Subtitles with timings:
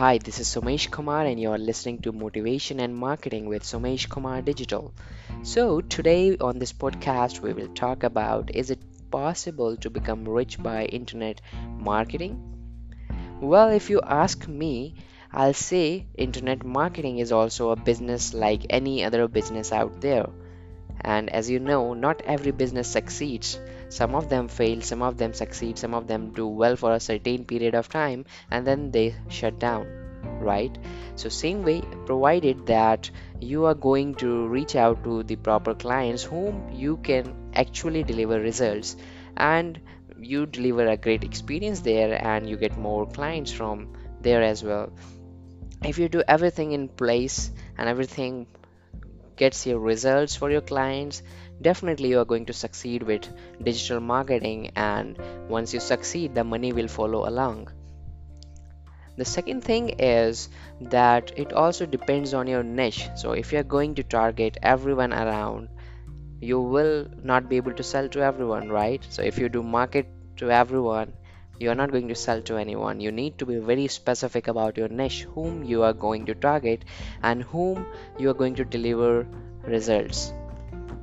[0.00, 4.08] Hi, this is Somesh Kumar, and you are listening to Motivation and Marketing with Somesh
[4.08, 4.94] Kumar Digital.
[5.42, 8.78] So, today on this podcast, we will talk about is it
[9.10, 11.42] possible to become rich by internet
[11.78, 12.40] marketing?
[13.42, 14.94] Well, if you ask me,
[15.32, 20.30] I'll say internet marketing is also a business like any other business out there.
[21.02, 23.58] And as you know, not every business succeeds.
[23.88, 27.00] Some of them fail, some of them succeed, some of them do well for a
[27.00, 29.86] certain period of time and then they shut down,
[30.40, 30.76] right?
[31.16, 33.10] So, same way, provided that
[33.40, 38.38] you are going to reach out to the proper clients whom you can actually deliver
[38.40, 38.96] results
[39.36, 39.80] and
[40.20, 44.92] you deliver a great experience there and you get more clients from there as well.
[45.84, 48.46] If you do everything in place and everything
[49.42, 51.22] gets your results for your clients
[51.62, 53.28] definitely you are going to succeed with
[53.62, 55.18] digital marketing and
[55.48, 57.68] once you succeed the money will follow along.
[59.16, 60.48] The second thing is
[60.80, 63.08] that it also depends on your niche.
[63.16, 65.68] So if you're going to target everyone around
[66.40, 69.06] you will not be able to sell to everyone right?
[69.10, 70.06] So if you do market
[70.38, 71.12] to everyone
[71.60, 73.00] you are not going to sell to anyone.
[73.00, 76.84] You need to be very specific about your niche whom you are going to target
[77.22, 77.86] and whom
[78.18, 79.26] you are going to deliver
[79.64, 80.32] results.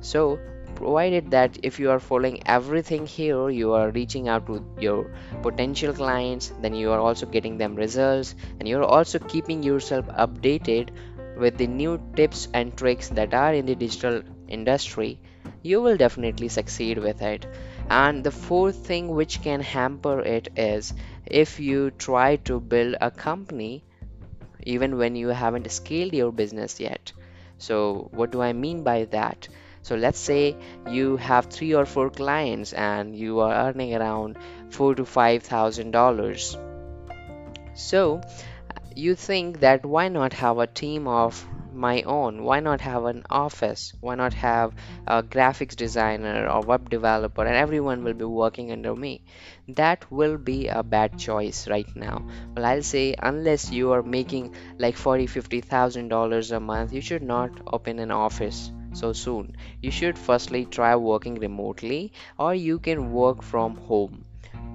[0.00, 0.38] So
[0.74, 5.10] provided that if you are following everything here you are reaching out to your
[5.42, 10.90] potential clients then you are also getting them results and you're also keeping yourself updated
[11.36, 15.18] with the new tips and tricks that are in the digital industry
[15.62, 17.46] you will definitely succeed with it
[17.90, 20.92] and the fourth thing which can hamper it is
[21.26, 23.82] if you try to build a company
[24.62, 27.12] even when you haven't scaled your business yet.
[27.58, 29.48] So what do i mean by that?
[29.82, 30.56] So let's say
[30.90, 34.36] you have three or four clients and you are earning around
[34.70, 36.56] four to five thousand dollars.
[37.74, 38.20] So
[38.94, 41.46] you think that why not have a team of
[41.78, 42.42] my own?
[42.42, 43.94] Why not have an office?
[44.00, 44.74] Why not have
[45.06, 49.22] a graphics designer or web developer and everyone will be working under me?
[49.68, 52.26] That will be a bad choice right now.
[52.54, 57.00] Well i'll say unless you are making like 40 50 thousand dollars a month you
[57.00, 59.56] should not open an office so soon.
[59.80, 64.24] You should firstly try working remotely or you can work from home.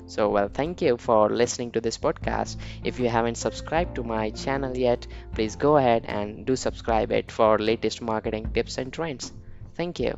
[0.07, 2.55] So, well, thank you for listening to this podcast.
[2.83, 7.31] If you haven't subscribed to my channel yet, please go ahead and do subscribe it
[7.31, 9.31] for latest marketing tips and trends.
[9.75, 10.17] Thank you.